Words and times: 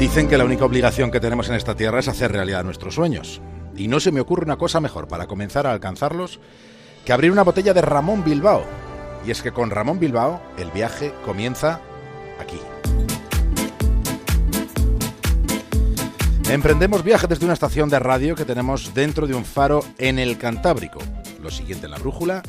Dicen 0.00 0.28
que 0.28 0.38
la 0.38 0.46
única 0.46 0.64
obligación 0.64 1.10
que 1.10 1.20
tenemos 1.20 1.50
en 1.50 1.56
esta 1.56 1.76
tierra 1.76 1.98
es 1.98 2.08
hacer 2.08 2.32
realidad 2.32 2.64
nuestros 2.64 2.94
sueños. 2.94 3.42
Y 3.76 3.86
no 3.86 4.00
se 4.00 4.10
me 4.10 4.22
ocurre 4.22 4.46
una 4.46 4.56
cosa 4.56 4.80
mejor 4.80 5.08
para 5.08 5.26
comenzar 5.26 5.66
a 5.66 5.72
alcanzarlos 5.72 6.40
que 7.04 7.12
abrir 7.12 7.30
una 7.30 7.42
botella 7.42 7.74
de 7.74 7.82
Ramón 7.82 8.24
Bilbao. 8.24 8.64
Y 9.26 9.30
es 9.30 9.42
que 9.42 9.52
con 9.52 9.68
Ramón 9.68 10.00
Bilbao 10.00 10.40
el 10.56 10.70
viaje 10.70 11.12
comienza 11.26 11.82
aquí. 12.40 12.56
Emprendemos 16.48 17.04
viaje 17.04 17.26
desde 17.26 17.44
una 17.44 17.52
estación 17.52 17.90
de 17.90 17.98
radio 17.98 18.34
que 18.34 18.46
tenemos 18.46 18.94
dentro 18.94 19.26
de 19.26 19.34
un 19.34 19.44
faro 19.44 19.84
en 19.98 20.18
el 20.18 20.38
Cantábrico. 20.38 21.00
Lo 21.42 21.50
siguiente 21.50 21.84
en 21.84 21.92
la 21.92 21.98
brújula 21.98 22.42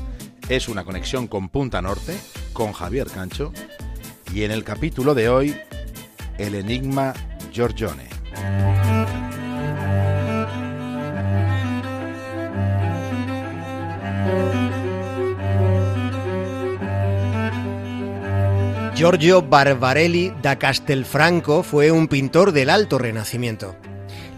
es 0.48 0.70
una 0.70 0.86
conexión 0.86 1.28
con 1.28 1.50
Punta 1.50 1.82
Norte, 1.82 2.18
con 2.54 2.72
Javier 2.72 3.08
Cancho, 3.08 3.52
y 4.34 4.44
en 4.44 4.52
el 4.52 4.64
capítulo 4.64 5.14
de 5.14 5.28
hoy, 5.28 5.58
el 6.38 6.56
enigma 6.56 7.14
Giorgione. 7.52 8.08
Giorgio 18.96 19.42
Barbarelli 19.42 20.34
da 20.42 20.58
Castelfranco 20.58 21.64
fue 21.64 21.92
un 21.92 22.08
pintor 22.08 22.54
del 22.54 22.70
Alto 22.70 22.98
Renacimiento. 22.98 23.76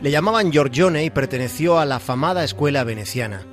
Le 0.02 0.10
llamaban 0.10 0.52
Giorgione 0.52 1.06
y 1.06 1.10
perteneció 1.10 1.78
a 1.78 1.86
la 1.86 1.98
afamada 1.98 2.44
escuela 2.44 2.84
veneciana. 2.84 3.46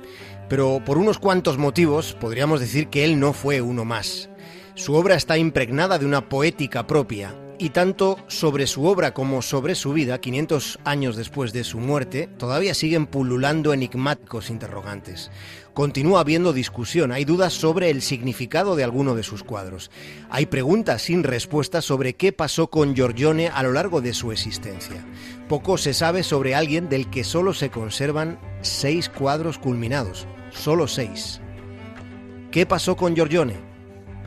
Pero 0.49 0.81
por 0.83 0.97
unos 0.97 1.19
cuantos 1.19 1.57
motivos 1.57 2.13
podríamos 2.13 2.59
decir 2.59 2.87
que 2.87 3.05
él 3.05 3.19
no 3.19 3.33
fue 3.33 3.61
uno 3.61 3.85
más. 3.85 4.29
Su 4.73 4.95
obra 4.95 5.15
está 5.15 5.37
impregnada 5.37 5.99
de 5.99 6.05
una 6.05 6.29
poética 6.29 6.87
propia, 6.87 7.35
y 7.61 7.69
tanto 7.69 8.17
sobre 8.27 8.65
su 8.65 8.87
obra 8.87 9.13
como 9.13 9.43
sobre 9.43 9.75
su 9.75 9.93
vida, 9.93 10.19
500 10.19 10.79
años 10.83 11.15
después 11.15 11.53
de 11.53 11.63
su 11.63 11.77
muerte, 11.77 12.27
todavía 12.39 12.73
siguen 12.73 13.05
pululando 13.05 13.71
enigmáticos 13.71 14.49
interrogantes. 14.49 15.29
Continúa 15.75 16.21
habiendo 16.21 16.53
discusión, 16.53 17.11
hay 17.11 17.23
dudas 17.23 17.53
sobre 17.53 17.91
el 17.91 18.01
significado 18.01 18.75
de 18.75 18.83
alguno 18.83 19.13
de 19.13 19.21
sus 19.21 19.43
cuadros. 19.43 19.91
Hay 20.31 20.47
preguntas 20.47 21.03
sin 21.03 21.21
respuesta 21.21 21.83
sobre 21.83 22.15
qué 22.15 22.31
pasó 22.31 22.71
con 22.71 22.95
Giorgione 22.95 23.49
a 23.49 23.61
lo 23.61 23.73
largo 23.73 24.01
de 24.01 24.15
su 24.15 24.31
existencia. 24.31 25.05
Poco 25.47 25.77
se 25.77 25.93
sabe 25.93 26.23
sobre 26.23 26.55
alguien 26.55 26.89
del 26.89 27.11
que 27.11 27.23
solo 27.23 27.53
se 27.53 27.69
conservan 27.69 28.39
seis 28.61 29.07
cuadros 29.07 29.59
culminados, 29.59 30.25
solo 30.49 30.87
seis. 30.87 31.41
¿Qué 32.49 32.65
pasó 32.65 32.95
con 32.95 33.13
Giorgione? 33.13 33.57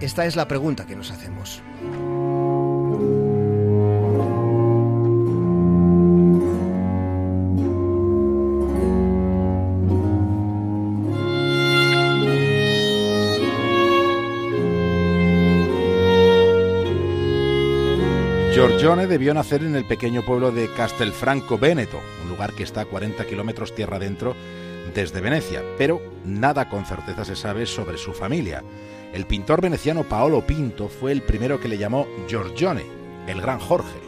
Esta 0.00 0.24
es 0.24 0.36
la 0.36 0.46
pregunta 0.46 0.86
que 0.86 0.94
nos 0.94 1.10
hacemos. 1.10 1.64
Giorgione 18.84 19.06
debió 19.06 19.32
nacer 19.32 19.62
en 19.62 19.76
el 19.76 19.86
pequeño 19.86 20.22
pueblo 20.26 20.52
de 20.52 20.70
Castelfranco 20.74 21.56
Veneto, 21.56 21.98
un 22.22 22.28
lugar 22.28 22.52
que 22.52 22.64
está 22.64 22.82
a 22.82 22.84
40 22.84 23.24
kilómetros 23.24 23.74
tierra 23.74 23.96
adentro 23.96 24.36
desde 24.94 25.22
Venecia, 25.22 25.62
pero 25.78 26.02
nada 26.26 26.68
con 26.68 26.84
certeza 26.84 27.24
se 27.24 27.34
sabe 27.34 27.64
sobre 27.64 27.96
su 27.96 28.12
familia. 28.12 28.62
El 29.14 29.24
pintor 29.24 29.62
veneciano 29.62 30.04
Paolo 30.04 30.46
Pinto 30.46 30.90
fue 30.90 31.12
el 31.12 31.22
primero 31.22 31.58
que 31.58 31.68
le 31.68 31.78
llamó 31.78 32.06
Giorgione, 32.28 32.84
el 33.26 33.40
gran 33.40 33.58
Jorge. 33.58 33.98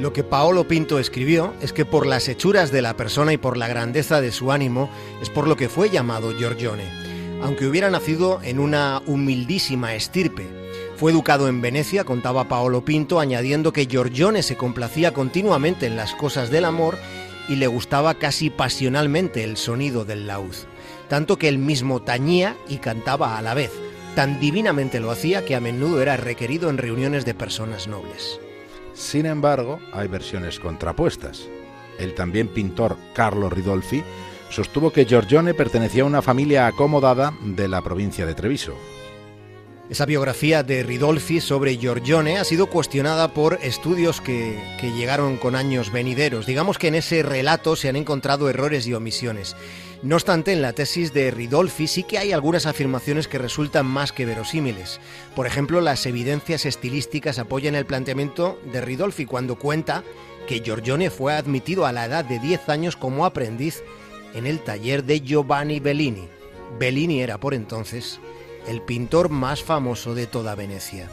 Lo 0.00 0.12
que 0.12 0.24
Paolo 0.24 0.66
Pinto 0.66 0.98
escribió 0.98 1.54
es 1.60 1.72
que 1.72 1.84
por 1.84 2.04
las 2.04 2.26
hechuras 2.26 2.72
de 2.72 2.82
la 2.82 2.96
persona 2.96 3.32
y 3.32 3.36
por 3.36 3.56
la 3.56 3.68
grandeza 3.68 4.20
de 4.20 4.32
su 4.32 4.50
ánimo 4.50 4.90
es 5.22 5.30
por 5.30 5.46
lo 5.46 5.56
que 5.56 5.68
fue 5.68 5.88
llamado 5.88 6.32
Giorgione, 6.36 6.82
aunque 7.44 7.68
hubiera 7.68 7.90
nacido 7.90 8.40
en 8.42 8.58
una 8.58 9.02
humildísima 9.06 9.94
estirpe 9.94 10.57
fue 10.98 11.12
educado 11.12 11.46
en 11.46 11.60
Venecia, 11.60 12.02
contaba 12.02 12.48
Paolo 12.48 12.84
Pinto, 12.84 13.20
añadiendo 13.20 13.72
que 13.72 13.86
Giorgione 13.86 14.42
se 14.42 14.56
complacía 14.56 15.14
continuamente 15.14 15.86
en 15.86 15.94
las 15.94 16.12
cosas 16.12 16.50
del 16.50 16.64
amor 16.64 16.98
y 17.48 17.54
le 17.54 17.68
gustaba 17.68 18.14
casi 18.14 18.50
pasionalmente 18.50 19.44
el 19.44 19.56
sonido 19.56 20.04
del 20.04 20.26
laúd, 20.26 20.56
tanto 21.08 21.38
que 21.38 21.46
él 21.46 21.58
mismo 21.58 22.02
tañía 22.02 22.56
y 22.68 22.78
cantaba 22.78 23.38
a 23.38 23.42
la 23.42 23.54
vez. 23.54 23.70
Tan 24.16 24.40
divinamente 24.40 24.98
lo 24.98 25.12
hacía 25.12 25.44
que 25.44 25.54
a 25.54 25.60
menudo 25.60 26.02
era 26.02 26.16
requerido 26.16 26.68
en 26.68 26.78
reuniones 26.78 27.24
de 27.24 27.34
personas 27.34 27.86
nobles. 27.86 28.40
Sin 28.92 29.24
embargo, 29.24 29.78
hay 29.92 30.08
versiones 30.08 30.58
contrapuestas. 30.58 31.48
El 32.00 32.14
también 32.14 32.48
pintor 32.48 32.96
Carlo 33.14 33.48
Ridolfi 33.48 34.02
sostuvo 34.50 34.90
que 34.92 35.04
Giorgione 35.04 35.54
pertenecía 35.54 36.02
a 36.02 36.06
una 36.06 36.22
familia 36.22 36.66
acomodada 36.66 37.32
de 37.40 37.68
la 37.68 37.82
provincia 37.82 38.26
de 38.26 38.34
Treviso. 38.34 38.74
Esa 39.90 40.04
biografía 40.04 40.62
de 40.62 40.82
Ridolfi 40.82 41.40
sobre 41.40 41.78
Giorgione 41.78 42.36
ha 42.36 42.44
sido 42.44 42.66
cuestionada 42.66 43.32
por 43.32 43.58
estudios 43.62 44.20
que, 44.20 44.62
que, 44.78 44.92
llegaron 44.92 45.38
con 45.38 45.56
años 45.56 45.90
venideros. 45.90 46.44
Digamos 46.44 46.76
que 46.76 46.88
en 46.88 46.94
ese 46.94 47.22
relato 47.22 47.74
se 47.74 47.88
han 47.88 47.96
encontrado 47.96 48.50
errores 48.50 48.86
y 48.86 48.92
omisiones. 48.92 49.56
No 50.02 50.16
obstante, 50.16 50.52
en 50.52 50.60
la 50.60 50.74
tesis 50.74 51.14
de 51.14 51.30
Ridolfi 51.30 51.86
sí 51.86 52.02
que 52.02 52.18
hay 52.18 52.32
algunas 52.32 52.66
afirmaciones 52.66 53.28
que 53.28 53.38
resultan 53.38 53.86
más 53.86 54.12
que 54.12 54.26
verosímiles. 54.26 55.00
Por 55.34 55.46
ejemplo, 55.46 55.80
las 55.80 56.04
evidencias 56.04 56.66
estilísticas 56.66 57.38
apoyan 57.38 57.74
el 57.74 57.86
planteamiento 57.86 58.60
de 58.70 58.82
Ridolfi 58.82 59.24
cuando 59.24 59.56
cuenta 59.56 60.04
que 60.46 60.60
Giorgione 60.60 61.08
fue 61.08 61.32
admitido 61.32 61.86
a 61.86 61.92
la 61.92 62.04
edad 62.04 62.26
de 62.26 62.38
10 62.38 62.68
años 62.68 62.94
como 62.94 63.24
aprendiz 63.24 63.82
en 64.34 64.46
el 64.46 64.60
taller 64.60 65.02
de 65.04 65.22
Giovanni 65.22 65.80
Bellini. 65.80 66.28
Bellini 66.78 67.22
era 67.22 67.38
por 67.38 67.54
entonces 67.54 68.20
el 68.68 68.82
pintor 68.82 69.30
más 69.30 69.62
famoso 69.62 70.14
de 70.14 70.26
toda 70.26 70.54
Venecia. 70.54 71.08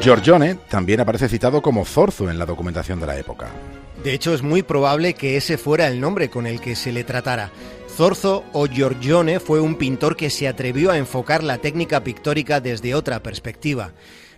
Giorgione 0.00 0.56
también 0.68 1.00
aparece 1.00 1.30
citado 1.30 1.62
como 1.62 1.86
Zorzo 1.86 2.28
en 2.28 2.38
la 2.38 2.44
documentación 2.44 3.00
de 3.00 3.06
la 3.06 3.16
época. 3.16 3.48
De 4.02 4.12
hecho, 4.12 4.34
es 4.34 4.42
muy 4.42 4.62
probable 4.62 5.14
que 5.14 5.38
ese 5.38 5.56
fuera 5.56 5.88
el 5.88 5.98
nombre 5.98 6.28
con 6.28 6.46
el 6.46 6.60
que 6.60 6.76
se 6.76 6.92
le 6.92 7.04
tratara. 7.04 7.50
Zorzo 7.96 8.42
o 8.52 8.66
Giorgione 8.66 9.38
fue 9.38 9.60
un 9.60 9.76
pintor 9.76 10.16
que 10.16 10.28
se 10.28 10.48
atrevió 10.48 10.90
a 10.90 10.98
enfocar 10.98 11.44
la 11.44 11.58
técnica 11.58 12.02
pictórica 12.02 12.60
desde 12.60 12.92
otra 12.92 13.22
perspectiva 13.22 13.92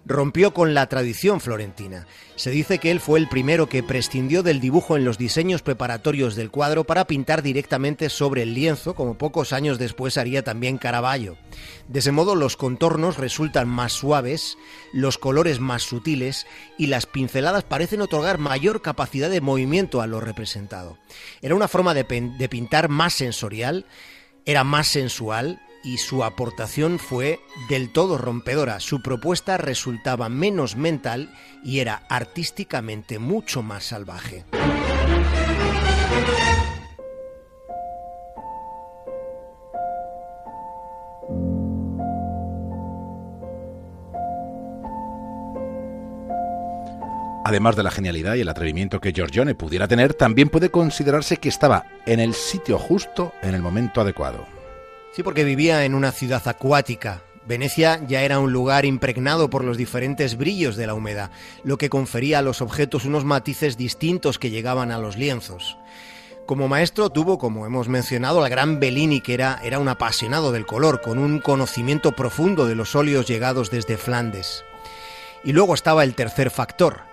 rompió 0.07 0.55
con 0.55 0.73
la 0.73 0.89
tradición 0.89 1.41
florentina. 1.41 2.07
Se 2.37 2.51
dice 2.51 2.79
que 2.79 2.93
él 2.93 3.01
fue 3.01 3.19
el 3.19 3.29
primero 3.29 3.69
que 3.69 3.83
prescindió 3.83 4.45
del 4.45 4.61
dibujo 4.61 4.97
en 4.97 5.05
los 5.05 5.19
diseños 5.19 5.63
preparatorios 5.63 6.37
del 6.37 6.53
cuadro 6.53 6.85
para 6.85 7.07
pintar 7.07 7.43
directamente 7.43 8.09
sobre 8.09 8.43
el 8.43 8.55
lienzo, 8.55 8.95
como 8.95 9.19
pocos 9.19 9.53
años 9.53 9.79
después 9.79 10.17
haría 10.17 10.45
también 10.45 10.79
Caravaggio. 10.79 11.37
De 11.89 11.99
ese 11.99 12.13
modo 12.13 12.37
los 12.37 12.57
contornos 12.57 13.19
resultan 13.19 13.69
más 13.69 13.93
suaves, 13.93 14.57
los 14.93 15.19
colores 15.19 15.59
más 15.59 15.83
sutiles 15.83 16.47
y 16.79 16.87
las 16.87 17.07
pinceladas 17.07 17.65
parecen 17.65 18.01
otorgar 18.01 18.39
mayor 18.39 18.83
capacidad 18.83 19.29
de 19.29 19.41
movimiento 19.41 20.01
a 20.01 20.07
lo 20.07 20.21
representado. 20.21 20.99
Era 21.43 21.57
una 21.57 21.69
forma 21.69 21.95
de, 21.95 22.05
de 22.05 22.49
pintar 22.49 22.89
más 22.89 23.15
sensorial, 23.15 23.87
era 24.45 24.63
más 24.63 24.87
sensual, 24.87 25.61
y 25.87 25.99
su 25.99 26.25
aportación 26.25 26.99
fue 26.99 27.39
del 27.69 27.93
todo 27.93 28.19
rompedora. 28.19 28.81
Su 28.81 29.01
propuesta 29.03 29.57
resultaba 29.57 30.29
menos 30.29 30.75
mental 30.77 31.33
y 31.65 31.79
era 31.79 32.03
artísticamente 32.09 33.21
mucho 33.21 33.63
más 33.63 33.85
salvaje. 33.85 34.45
Además 47.45 47.77
de 47.77 47.85
la 47.85 47.93
genialidad 47.93 48.35
y 48.35 48.41
el 48.41 48.49
atrevimiento 48.49 49.01
que 49.01 49.13
Giorgione 49.13 49.55
pudiera 49.55 49.87
tener, 49.87 50.15
también 50.15 50.49
puede 50.49 50.71
considerarse 50.71 51.37
que 51.37 51.49
estaba 51.49 51.87
en 52.05 52.19
el 52.19 52.35
sitio 52.35 52.77
justo 52.77 53.33
en 53.41 53.55
el 53.55 53.63
momento 53.63 54.01
adecuado. 54.01 54.56
Sí, 55.17 55.23
porque 55.23 55.45
vivía 55.45 55.87
en 55.87 55.95
una 55.95 56.13
ciudad 56.13 56.47
acuática. 56.47 57.23
Venecia 57.47 58.03
ya 58.07 58.21
era 58.21 58.39
un 58.39 58.53
lugar 58.53 58.85
impregnado 58.85 59.49
por 59.49 59.65
los 59.65 59.79
diferentes 59.79 60.37
brillos 60.37 60.77
de 60.77 60.87
la 60.87 60.93
humedad, 60.93 61.31
lo 61.65 61.79
que 61.79 61.89
confería 61.89 62.41
a 62.41 62.43
los 62.43 62.61
objetos 62.61 63.07
unos 63.07 63.25
matices 63.25 63.79
distintos 63.79 64.39
que 64.39 64.51
llegaban 64.51 64.91
a 64.91 64.99
los 64.99 65.17
lienzos. 65.17 65.79
Como 66.45 66.69
maestro 66.69 67.09
tuvo, 67.09 67.39
como 67.39 67.65
hemos 67.65 67.89
mencionado, 67.89 68.45
al 68.45 68.51
gran 68.51 68.79
Bellini, 68.79 69.23
que 69.23 69.33
era, 69.33 69.59
era 69.65 69.79
un 69.79 69.89
apasionado 69.89 70.53
del 70.53 70.67
color, 70.67 71.01
con 71.01 71.17
un 71.17 71.39
conocimiento 71.39 72.13
profundo 72.13 72.67
de 72.67 72.75
los 72.75 72.95
óleos 72.95 73.27
llegados 73.27 73.71
desde 73.71 73.97
Flandes. 73.97 74.67
Y 75.43 75.53
luego 75.53 75.73
estaba 75.73 76.05
el 76.05 76.15
tercer 76.15 76.51
factor, 76.51 77.05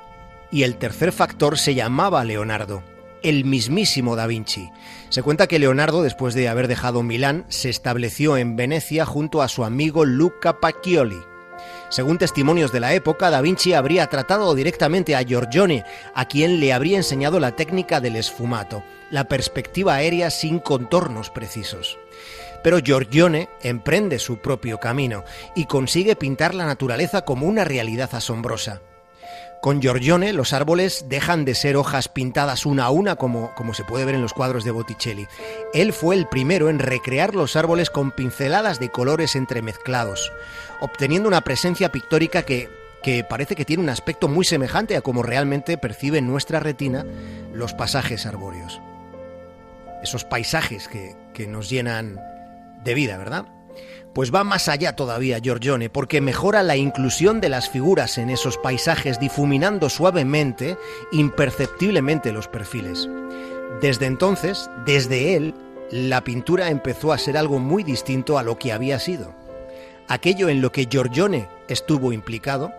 Y 0.51 0.63
el 0.63 0.75
tercer 0.75 1.13
factor 1.13 1.57
se 1.57 1.73
llamaba 1.73 2.25
Leonardo, 2.25 2.83
el 3.23 3.45
mismísimo 3.45 4.15
Da 4.15 4.27
Vinci. 4.27 4.69
Se 5.09 5.23
cuenta 5.23 5.47
que 5.47 5.59
Leonardo, 5.59 6.03
después 6.03 6.33
de 6.33 6.49
haber 6.49 6.67
dejado 6.67 7.01
Milán, 7.01 7.45
se 7.49 7.69
estableció 7.69 8.37
en 8.37 8.55
Venecia 8.55 9.05
junto 9.05 9.41
a 9.41 9.47
su 9.47 9.63
amigo 9.63 10.05
Luca 10.05 10.59
Pacchioli. 10.59 11.19
Según 11.89 12.17
testimonios 12.17 12.71
de 12.71 12.79
la 12.79 12.93
época, 12.93 13.29
Da 13.29 13.41
Vinci 13.41 13.73
habría 13.73 14.07
tratado 14.07 14.53
directamente 14.55 15.15
a 15.15 15.21
Giorgione, 15.21 15.83
a 16.13 16.25
quien 16.25 16.59
le 16.59 16.73
habría 16.73 16.97
enseñado 16.97 17.39
la 17.39 17.55
técnica 17.55 18.01
del 18.01 18.15
esfumato, 18.15 18.83
la 19.11 19.25
perspectiva 19.25 19.95
aérea 19.95 20.29
sin 20.29 20.59
contornos 20.59 21.29
precisos. 21.29 21.97
Pero 22.63 22.79
Giorgione 22.79 23.49
emprende 23.61 24.19
su 24.19 24.37
propio 24.37 24.79
camino 24.79 25.23
y 25.55 25.65
consigue 25.65 26.15
pintar 26.15 26.55
la 26.55 26.65
naturaleza 26.65 27.23
como 27.23 27.45
una 27.45 27.63
realidad 27.63 28.09
asombrosa. 28.13 28.81
Con 29.63 29.81
Giorgione 29.81 30.33
los 30.33 30.51
árboles 30.51 31.05
dejan 31.07 31.45
de 31.45 31.55
ser 31.55 31.77
hojas 31.77 32.09
pintadas 32.09 32.65
una 32.65 32.83
a 32.83 32.89
una 32.89 33.15
como, 33.15 33.55
como 33.55 33.73
se 33.73 33.85
puede 33.85 34.03
ver 34.03 34.13
en 34.13 34.21
los 34.21 34.33
cuadros 34.33 34.65
de 34.65 34.71
Botticelli. 34.71 35.25
Él 35.73 35.93
fue 35.93 36.17
el 36.17 36.27
primero 36.27 36.67
en 36.67 36.79
recrear 36.79 37.33
los 37.33 37.55
árboles 37.55 37.89
con 37.89 38.11
pinceladas 38.11 38.81
de 38.81 38.89
colores 38.89 39.37
entremezclados, 39.37 40.33
obteniendo 40.81 41.29
una 41.29 41.45
presencia 41.45 41.93
pictórica 41.93 42.43
que, 42.43 42.69
que 43.01 43.23
parece 43.23 43.55
que 43.55 43.63
tiene 43.63 43.81
un 43.81 43.89
aspecto 43.89 44.27
muy 44.27 44.43
semejante 44.43 44.97
a 44.97 45.01
como 45.01 45.23
realmente 45.23 45.77
percibe 45.77 46.21
nuestra 46.21 46.59
retina 46.59 47.05
los 47.53 47.73
pasajes 47.73 48.25
arbóreos. 48.25 48.81
Esos 50.03 50.25
paisajes 50.25 50.89
que, 50.89 51.15
que 51.33 51.47
nos 51.47 51.69
llenan 51.69 52.19
de 52.83 52.93
vida, 52.95 53.17
¿verdad? 53.17 53.45
Pues 54.13 54.33
va 54.33 54.43
más 54.43 54.67
allá 54.67 54.95
todavía 54.95 55.39
Giorgione, 55.39 55.89
porque 55.89 56.21
mejora 56.21 56.61
la 56.61 56.75
inclusión 56.75 57.41
de 57.41 57.49
las 57.49 57.69
figuras 57.69 58.19
en 58.19 58.29
esos 58.29 58.57
paisajes, 58.57 59.19
difuminando 59.19 59.89
suavemente, 59.89 60.77
imperceptiblemente 61.11 62.31
los 62.31 62.47
perfiles. 62.47 63.09
Desde 63.81 64.05
entonces, 64.05 64.69
desde 64.85 65.35
él, 65.35 65.55
la 65.89 66.23
pintura 66.23 66.69
empezó 66.69 67.11
a 67.11 67.17
ser 67.17 67.37
algo 67.37 67.57
muy 67.57 67.83
distinto 67.83 68.37
a 68.37 68.43
lo 68.43 68.59
que 68.59 68.71
había 68.71 68.99
sido. 68.99 69.33
Aquello 70.07 70.47
en 70.49 70.61
lo 70.61 70.71
que 70.71 70.85
Giorgione 70.85 71.47
estuvo 71.67 72.13
implicado 72.13 72.71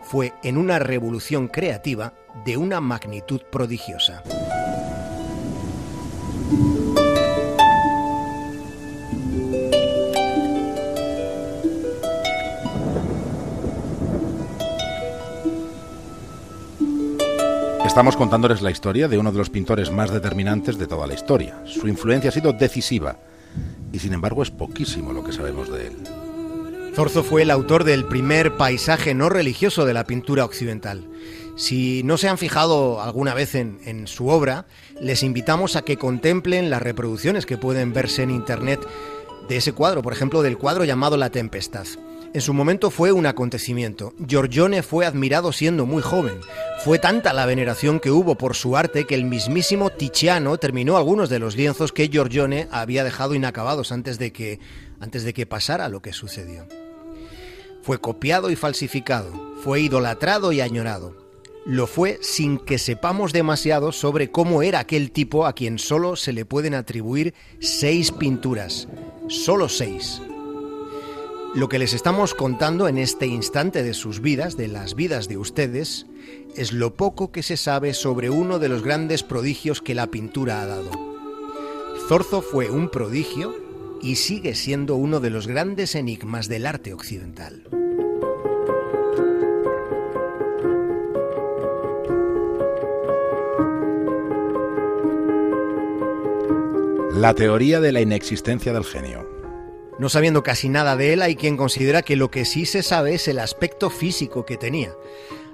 fue 0.00 0.32
en 0.42 0.56
una 0.56 0.78
revolución 0.78 1.48
creativa 1.48 2.14
de 2.46 2.56
una 2.56 2.80
magnitud 2.80 3.42
prodigiosa. 3.50 4.22
Estamos 17.98 18.16
contándoles 18.16 18.62
la 18.62 18.70
historia 18.70 19.08
de 19.08 19.18
uno 19.18 19.32
de 19.32 19.38
los 19.38 19.50
pintores 19.50 19.90
más 19.90 20.12
determinantes 20.12 20.78
de 20.78 20.86
toda 20.86 21.08
la 21.08 21.14
historia. 21.14 21.60
Su 21.64 21.88
influencia 21.88 22.30
ha 22.30 22.32
sido 22.32 22.52
decisiva 22.52 23.18
y 23.92 23.98
sin 23.98 24.12
embargo 24.12 24.44
es 24.44 24.52
poquísimo 24.52 25.12
lo 25.12 25.24
que 25.24 25.32
sabemos 25.32 25.68
de 25.68 25.88
él. 25.88 25.96
Zorzo 26.94 27.24
fue 27.24 27.42
el 27.42 27.50
autor 27.50 27.82
del 27.82 28.04
primer 28.04 28.56
paisaje 28.56 29.14
no 29.14 29.28
religioso 29.28 29.84
de 29.84 29.94
la 29.94 30.04
pintura 30.04 30.44
occidental. 30.44 31.08
Si 31.56 32.04
no 32.04 32.18
se 32.18 32.28
han 32.28 32.38
fijado 32.38 33.02
alguna 33.02 33.34
vez 33.34 33.56
en, 33.56 33.80
en, 33.84 34.06
su 34.06 34.28
obra, 34.28 34.66
les 35.00 35.24
invitamos 35.24 35.74
a 35.74 35.82
que 35.82 35.96
contemplen 35.96 36.70
las 36.70 36.82
reproducciones 36.82 37.46
que 37.46 37.58
pueden 37.58 37.92
verse 37.92 38.22
en 38.22 38.30
Internet 38.30 38.78
de 39.48 39.56
ese 39.56 39.72
cuadro, 39.72 40.02
por 40.02 40.12
ejemplo, 40.12 40.42
del 40.42 40.56
cuadro 40.56 40.84
llamado 40.84 41.16
La 41.16 41.30
Tempestad. 41.30 41.88
En 42.34 42.42
su 42.42 42.52
momento 42.52 42.90
fue 42.90 43.10
un 43.10 43.24
acontecimiento. 43.24 44.12
Giorgione 44.18 44.82
fue 44.82 45.06
admirado 45.06 45.50
siendo 45.50 45.86
muy 45.86 46.02
joven. 46.02 46.40
Fue 46.84 46.98
tanta 46.98 47.32
la 47.32 47.46
veneración 47.46 48.00
que 48.00 48.10
hubo 48.10 48.36
por 48.36 48.54
su 48.54 48.76
arte 48.76 49.06
que 49.06 49.14
el 49.14 49.24
mismísimo 49.24 49.88
Tiziano 49.88 50.58
terminó 50.58 50.98
algunos 50.98 51.30
de 51.30 51.38
los 51.38 51.56
lienzos 51.56 51.90
que 51.90 52.08
Giorgione 52.08 52.68
había 52.70 53.02
dejado 53.02 53.34
inacabados 53.34 53.92
antes 53.92 54.18
de 54.18 54.32
que 54.32 54.60
antes 55.00 55.24
de 55.24 55.32
que 55.32 55.46
pasara 55.46 55.88
lo 55.88 56.02
que 56.02 56.12
sucedió. 56.12 56.66
Fue 57.82 57.98
copiado 57.98 58.50
y 58.50 58.56
falsificado, 58.56 59.32
fue 59.62 59.80
idolatrado 59.80 60.52
y 60.52 60.60
añorado. 60.60 61.16
Lo 61.64 61.86
fue 61.86 62.18
sin 62.20 62.58
que 62.58 62.78
sepamos 62.78 63.32
demasiado 63.32 63.92
sobre 63.92 64.30
cómo 64.30 64.62
era 64.62 64.80
aquel 64.80 65.12
tipo 65.12 65.46
a 65.46 65.54
quien 65.54 65.78
solo 65.78 66.16
se 66.16 66.32
le 66.32 66.44
pueden 66.44 66.74
atribuir 66.74 67.34
seis 67.60 68.12
pinturas, 68.12 68.88
solo 69.28 69.68
seis. 69.68 70.20
Lo 71.58 71.68
que 71.68 71.80
les 71.80 71.92
estamos 71.92 72.34
contando 72.34 72.86
en 72.86 72.98
este 72.98 73.26
instante 73.26 73.82
de 73.82 73.92
sus 73.92 74.20
vidas, 74.20 74.56
de 74.56 74.68
las 74.68 74.94
vidas 74.94 75.26
de 75.26 75.38
ustedes, 75.38 76.06
es 76.54 76.72
lo 76.72 76.94
poco 76.94 77.32
que 77.32 77.42
se 77.42 77.56
sabe 77.56 77.94
sobre 77.94 78.30
uno 78.30 78.60
de 78.60 78.68
los 78.68 78.84
grandes 78.84 79.24
prodigios 79.24 79.82
que 79.82 79.96
la 79.96 80.06
pintura 80.06 80.62
ha 80.62 80.66
dado. 80.66 80.92
Zorzo 82.06 82.42
fue 82.42 82.70
un 82.70 82.88
prodigio 82.90 83.56
y 84.00 84.14
sigue 84.14 84.54
siendo 84.54 84.94
uno 84.94 85.18
de 85.18 85.30
los 85.30 85.48
grandes 85.48 85.96
enigmas 85.96 86.46
del 86.46 86.64
arte 86.64 86.92
occidental. 86.92 87.64
La 97.14 97.34
teoría 97.34 97.80
de 97.80 97.90
la 97.90 98.00
inexistencia 98.00 98.72
del 98.72 98.84
genio. 98.84 99.37
No 99.98 100.08
sabiendo 100.08 100.44
casi 100.44 100.68
nada 100.68 100.96
de 100.96 101.12
él, 101.12 101.22
hay 101.22 101.34
quien 101.34 101.56
considera 101.56 102.02
que 102.02 102.14
lo 102.14 102.30
que 102.30 102.44
sí 102.44 102.66
se 102.66 102.84
sabe 102.84 103.14
es 103.14 103.26
el 103.26 103.40
aspecto 103.40 103.90
físico 103.90 104.46
que 104.46 104.56
tenía. 104.56 104.94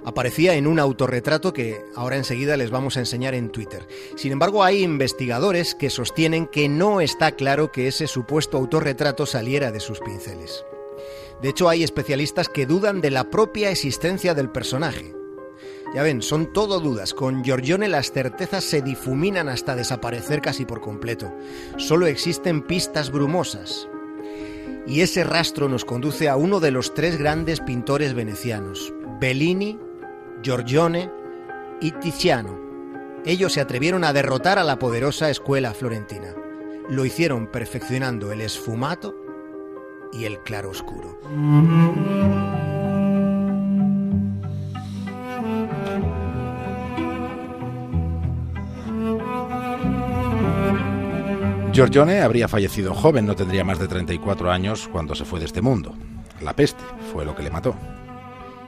Aparecía 0.05 0.53
en 0.53 0.67
un 0.67 0.77
autorretrato 0.77 1.51
que 1.51 1.83
ahora 1.95 2.15
enseguida 2.15 2.55
les 2.55 2.69
vamos 2.69 2.95
a 2.95 2.99
enseñar 2.99 3.33
en 3.33 3.49
Twitter. 3.49 3.87
Sin 4.15 4.31
embargo, 4.31 4.63
hay 4.63 4.83
investigadores 4.83 5.73
que 5.73 5.89
sostienen 5.89 6.45
que 6.45 6.69
no 6.69 7.01
está 7.01 7.31
claro 7.31 7.71
que 7.71 7.87
ese 7.87 8.05
supuesto 8.05 8.57
autorretrato 8.57 9.25
saliera 9.25 9.71
de 9.71 9.79
sus 9.79 9.99
pinceles. 9.99 10.63
De 11.41 11.49
hecho, 11.49 11.67
hay 11.67 11.83
especialistas 11.83 12.47
que 12.47 12.67
dudan 12.67 13.01
de 13.01 13.09
la 13.09 13.31
propia 13.31 13.71
existencia 13.71 14.35
del 14.35 14.51
personaje. 14.51 15.15
Ya 15.95 16.03
ven, 16.03 16.21
son 16.21 16.53
todo 16.53 16.79
dudas. 16.79 17.15
Con 17.15 17.43
Giorgione 17.43 17.87
las 17.87 18.11
certezas 18.11 18.63
se 18.63 18.83
difuminan 18.83 19.49
hasta 19.49 19.75
desaparecer 19.75 20.41
casi 20.41 20.65
por 20.65 20.81
completo. 20.81 21.33
Solo 21.77 22.05
existen 22.05 22.61
pistas 22.61 23.11
brumosas, 23.11 23.87
y 24.87 25.01
ese 25.01 25.23
rastro 25.23 25.67
nos 25.67 25.85
conduce 25.85 26.29
a 26.29 26.35
uno 26.35 26.59
de 26.59 26.71
los 26.71 26.93
tres 26.93 27.17
grandes 27.17 27.59
pintores 27.59 28.13
venecianos, 28.13 28.93
Bellini, 29.19 29.79
Giorgione 30.43 31.11
y 31.81 31.91
Tiziano. 31.91 32.59
Ellos 33.25 33.53
se 33.53 33.61
atrevieron 33.61 34.03
a 34.03 34.13
derrotar 34.13 34.59
a 34.59 34.63
la 34.63 34.77
poderosa 34.77 35.29
escuela 35.29 35.73
florentina. 35.73 36.35
Lo 36.89 37.05
hicieron 37.05 37.47
perfeccionando 37.47 38.31
el 38.31 38.41
esfumato 38.41 39.15
y 40.13 40.25
el 40.25 40.39
claroscuro. 40.43 41.19
Giorgione 51.75 52.21
habría 52.21 52.47
fallecido 52.47 52.93
joven, 52.93 53.25
no 53.25 53.35
tendría 53.35 53.65
más 53.65 53.79
de 53.79 53.89
34 53.89 54.49
años 54.49 54.87
cuando 54.89 55.13
se 55.13 55.25
fue 55.25 55.39
de 55.41 55.45
este 55.45 55.61
mundo. 55.61 55.93
La 56.39 56.55
peste 56.55 56.81
fue 57.11 57.25
lo 57.25 57.35
que 57.35 57.43
le 57.43 57.51
mató. 57.51 57.75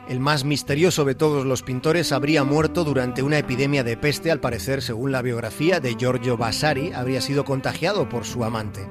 El 0.10 0.20
más 0.20 0.44
misterioso 0.44 1.06
de 1.06 1.16
todos 1.16 1.46
los 1.46 1.64
pintores 1.64 2.12
habría 2.12 2.44
muerto 2.44 2.84
durante 2.84 3.24
una 3.24 3.38
epidemia 3.38 3.86
de 3.86 3.96
peste, 3.96 4.30
al 4.30 4.42
parecer, 4.42 4.82
según 4.82 5.14
la 5.14 5.22
biografía 5.22 5.80
de 5.80 5.96
Giorgio 5.96 6.36
Vasari, 6.36 6.92
habría 6.92 7.22
sido 7.22 7.46
contagiado 7.46 8.10
por 8.10 8.26
su 8.26 8.44
amante. 8.44 8.90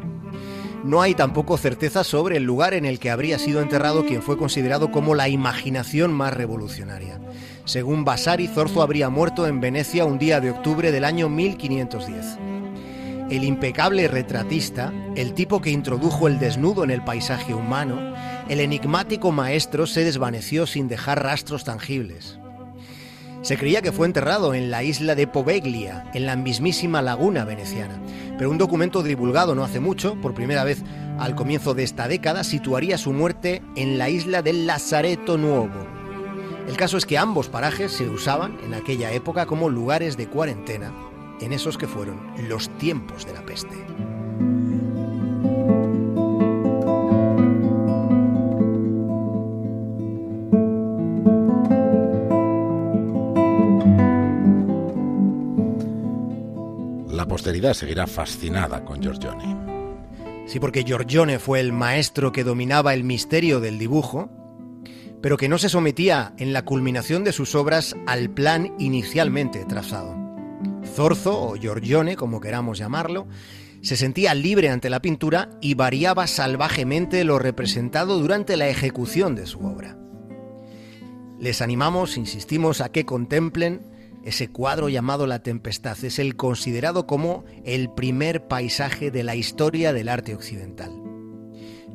No 0.83 1.03
hay 1.03 1.15
tampoco 1.15 1.59
certeza 1.59 2.03
sobre 2.03 2.39
el 2.39 2.45
lugar 2.45 2.73
en 2.73 2.87
el 2.87 2.99
que 2.99 3.11
habría 3.11 3.39
sido 3.39 3.61
enterrado 3.61 4.07
quien 4.07 4.23
fue 4.23 4.39
considerado 4.39 4.91
como 4.91 5.15
la 5.15 5.29
imaginación 5.29 6.15
más 6.15 6.33
revolucionaria. 6.33 7.21
Según 7.67 8.07
Vasari, 8.07 8.49
Zorzo 8.49 8.81
habría 8.81 9.11
muerto 9.11 9.47
en 9.47 9.61
Venecia 9.61 10.07
un 10.07 10.19
día 10.19 10.41
de 10.41 10.53
octubre 10.53 10.91
del 10.91 11.05
año 11.05 11.29
1510 11.29 12.56
el 13.30 13.42
impecable 13.42 14.06
retratista, 14.06 14.92
el 15.16 15.35
tipo 15.35 15.61
que 15.61 15.71
introdujo 15.71 16.28
el 16.28 16.38
desnudo 16.38 16.85
en 16.85 16.90
el 16.90 17.02
paisaje 17.02 17.54
humano, 17.54 18.14
el 18.49 18.61
enigmático 18.61 19.33
maestro 19.33 19.87
se 19.87 20.04
desvaneció 20.04 20.66
sin 20.66 20.87
dejar 20.87 21.23
rastros 21.25 21.64
tangibles. 21.64 22.38
Se 23.42 23.56
creía 23.56 23.83
que 23.83 23.92
fue 23.92 24.06
enterrado 24.06 24.54
en 24.54 24.71
la 24.71 24.83
isla 24.83 25.14
de 25.14 25.26
Poveglia, 25.26 26.09
en 26.14 26.26
la 26.26 26.37
mismísima 26.37 27.02
laguna 27.02 27.45
veneciana, 27.45 28.00
pero 28.38 28.50
un 28.50 28.59
documento 28.59 29.02
divulgado 29.02 29.54
no 29.54 29.64
hace 29.64 29.80
mucho, 29.80 30.21
por 30.21 30.35
primera 30.35 30.64
vez 30.64 30.83
al 31.18 31.35
comienzo 31.35 31.75
de 31.75 31.83
esta 31.83 32.09
década, 32.09 32.45
situaría 32.45 32.99
su 32.99 33.12
muerte 33.12 33.62
en 33.75 33.99
la 33.99 34.09
isla 34.09 34.42
del 34.42 34.66
Lazareto 34.66 35.37
Nuovo. 35.37 35.87
El 36.68 36.76
caso 36.76 36.97
es 36.97 37.06
que 37.06 37.18
ambos 37.18 37.49
parajes 37.49 37.92
se 37.92 38.09
usaban 38.09 38.59
en 38.64 38.75
aquella 38.75 39.12
época 39.12 39.47
como 39.47 39.68
lugares 39.68 40.16
de 40.16 40.28
cuarentena 40.28 40.92
en 41.40 41.52
esos 41.52 41.78
que 41.78 41.87
fueron 41.87 42.21
los 42.49 42.69
tiempos 42.78 43.26
de 43.26 43.33
la 43.33 43.45
peste. 43.45 43.76
La 57.11 57.26
posteridad 57.26 57.75
seguirá 57.75 58.07
fascinada 58.07 58.85
con 58.85 59.00
Giorgione. 59.00 59.57
Sí, 60.47 60.61
porque 60.61 60.85
Giorgione 60.85 61.38
fue 61.38 61.61
el 61.61 61.73
maestro 61.73 62.31
que 62.31 62.45
dominaba 62.45 62.95
el 62.95 63.05
misterio 63.05 63.61
del 63.61 63.78
dibujo, 63.78 64.31
pero 65.21 65.37
que 65.37 65.49
no 65.49 65.59
se 65.59 65.69
sometía 65.69 66.35
en 66.38 66.52
la 66.52 66.64
culminación 66.64 67.25
de 67.25 67.33
sus 67.33 67.55
obras 67.55 67.97
al 68.07 68.31
plan 68.31 68.75
inicialmente 68.78 69.64
trazado. 69.64 70.25
Zorzo, 70.97 71.38
o 71.38 71.57
Giorgione, 71.57 72.17
como 72.17 72.41
queramos 72.41 72.79
llamarlo, 72.79 73.26
se 73.83 73.97
sentía 73.97 74.33
libre 74.33 74.71
ante 74.71 74.88
la 74.88 75.03
pintura 75.03 75.50
y 75.61 75.75
variaba 75.75 76.26
salvajemente 76.26 77.23
lo 77.23 77.38
representado 77.38 78.19
durante 78.19 78.57
la 78.57 78.69
ejecución 78.69 79.35
de 79.35 79.47
su 79.47 79.61
obra. 79.61 79.99
Les 81.38 81.61
animamos, 81.61 82.17
insistimos, 82.17 82.81
a 82.81 82.88
que 82.88 83.05
contemplen 83.05 83.83
ese 84.25 84.49
cuadro 84.49 84.88
llamado 84.88 85.26
La 85.26 85.43
Tempestad. 85.43 86.03
Es 86.03 86.19
el 86.19 86.35
considerado 86.35 87.07
como 87.07 87.45
el 87.65 87.91
primer 87.91 88.49
paisaje 88.49 89.11
de 89.11 89.23
la 89.23 89.37
historia 89.37 89.93
del 89.93 90.09
arte 90.09 90.35
occidental. 90.35 90.91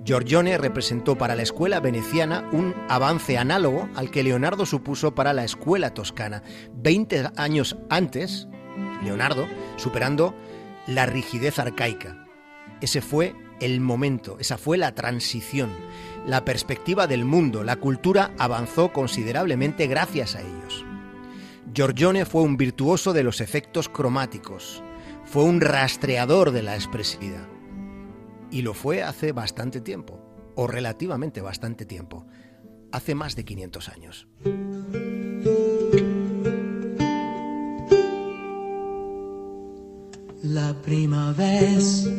Giorgione 0.06 0.60
representó 0.60 1.18
para 1.18 1.36
la 1.36 1.42
escuela 1.42 1.80
veneciana 1.80 2.48
un 2.52 2.76
avance 2.88 3.40
análogo 3.40 3.90
al 3.96 4.12
que 4.12 4.24
Leonardo 4.24 4.68
supuso 4.68 5.16
para 5.16 5.34
la 5.34 5.44
escuela 5.44 5.96
toscana. 5.96 6.44
Veinte 6.74 7.24
años 7.36 7.78
antes, 7.90 8.48
Leonardo, 9.02 9.48
superando 9.78 10.36
la 10.88 11.06
rigidez 11.06 11.60
arcaica. 11.60 12.26
Ese 12.82 13.02
fue 13.02 13.36
el 13.60 13.80
momento, 13.80 14.38
esa 14.40 14.58
fue 14.58 14.78
la 14.78 14.94
transición. 14.96 15.70
La 16.26 16.44
perspectiva 16.44 17.08
del 17.08 17.26
mundo, 17.26 17.64
la 17.64 17.76
cultura 17.76 18.32
avanzó 18.38 18.92
considerablemente 18.92 19.88
gracias 19.88 20.36
a 20.36 20.42
ellos. 20.42 20.86
Giorgione 21.74 22.26
fue 22.26 22.42
un 22.42 22.58
virtuoso 22.58 23.14
de 23.14 23.24
los 23.24 23.40
efectos 23.40 23.88
cromáticos, 23.88 24.84
fue 25.26 25.44
un 25.44 25.62
rastreador 25.62 26.52
de 26.52 26.64
la 26.64 26.76
expresividad. 26.76 27.48
Y 28.50 28.64
lo 28.64 28.74
fue 28.74 29.04
hace 29.04 29.32
bastante 29.32 29.80
tiempo, 29.80 30.20
o 30.56 30.68
relativamente 30.68 31.40
bastante 31.40 31.86
tiempo, 31.86 32.26
hace 32.92 33.16
más 33.16 33.36
de 33.36 33.46
500 33.46 33.90
años. 33.90 34.28
La 40.82 40.88
primera 40.88 41.32
vez 41.34 42.10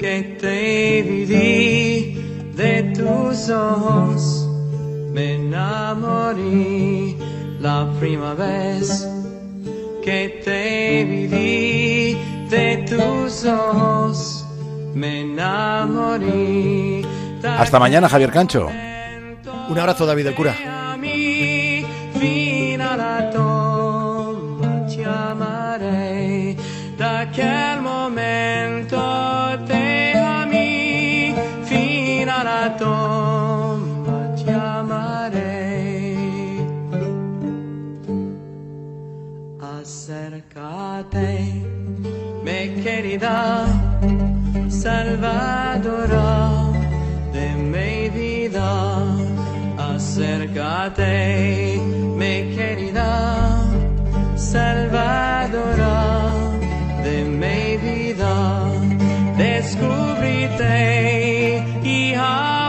que 0.00 0.38
te 0.40 1.02
vi 1.02 2.16
de 2.56 2.92
tus 2.94 3.50
ojos, 3.50 4.48
me 5.12 5.34
enamoré. 5.34 7.14
La 7.60 7.86
primera 8.00 8.32
vez 8.32 9.06
que 10.02 10.40
te 10.42 11.04
vi 11.04 12.16
de 12.48 12.78
tus 12.88 13.44
ojos, 13.44 14.46
me 14.94 15.20
enamoré. 15.20 17.02
Hasta 17.44 17.78
mañana, 17.78 18.08
Javier 18.08 18.30
Cancho. 18.30 18.70
Un 19.68 19.78
abrazo, 19.78 20.06
David 20.06 20.24
del 20.24 20.34
Cura. 20.34 20.56
Me 41.14 42.82
querida 42.82 43.66
salvadora 44.68 46.72
de 47.32 47.48
mi 47.72 48.08
vida 48.08 48.72
acércate 49.78 51.80
me 52.16 52.54
querida 52.54 53.10
salvadora 54.36 56.12
de 57.02 57.24
mi 57.24 57.76
vida, 57.76 58.70
descúbrete, 59.36 61.62
hija. 61.84 62.61